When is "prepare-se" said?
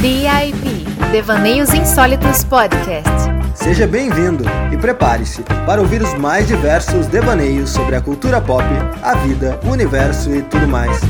4.76-5.42